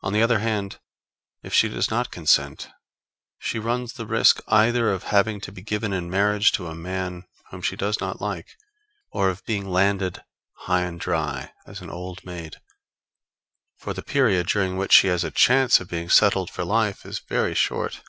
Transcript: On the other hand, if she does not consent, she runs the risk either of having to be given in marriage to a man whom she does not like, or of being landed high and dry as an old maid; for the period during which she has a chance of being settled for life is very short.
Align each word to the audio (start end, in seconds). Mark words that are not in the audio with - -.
On 0.00 0.14
the 0.14 0.22
other 0.22 0.38
hand, 0.38 0.80
if 1.42 1.52
she 1.52 1.68
does 1.68 1.90
not 1.90 2.10
consent, 2.10 2.70
she 3.38 3.58
runs 3.58 3.92
the 3.92 4.06
risk 4.06 4.40
either 4.48 4.90
of 4.90 5.02
having 5.02 5.42
to 5.42 5.52
be 5.52 5.60
given 5.60 5.92
in 5.92 6.08
marriage 6.08 6.52
to 6.52 6.68
a 6.68 6.74
man 6.74 7.24
whom 7.50 7.60
she 7.60 7.76
does 7.76 8.00
not 8.00 8.18
like, 8.18 8.56
or 9.12 9.28
of 9.28 9.44
being 9.44 9.68
landed 9.68 10.24
high 10.60 10.84
and 10.84 10.98
dry 10.98 11.52
as 11.66 11.82
an 11.82 11.90
old 11.90 12.24
maid; 12.24 12.56
for 13.76 13.92
the 13.92 14.00
period 14.02 14.46
during 14.46 14.78
which 14.78 14.92
she 14.94 15.08
has 15.08 15.22
a 15.22 15.30
chance 15.30 15.80
of 15.80 15.90
being 15.90 16.08
settled 16.08 16.48
for 16.48 16.64
life 16.64 17.04
is 17.04 17.18
very 17.18 17.54
short. 17.54 18.00